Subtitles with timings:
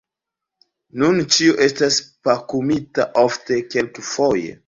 [1.01, 1.99] Nun ĉio estas
[2.29, 4.59] pakumita, ofte kelkfoje!